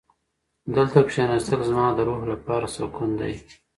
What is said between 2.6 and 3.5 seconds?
سکون دی.